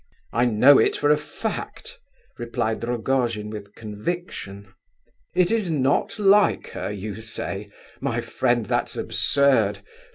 [0.33, 1.99] "I know it for a fact,"
[2.39, 4.73] replied Rogojin, with conviction.
[5.35, 7.69] "It is not like her, you say?
[7.99, 9.81] My friend, that's absurd.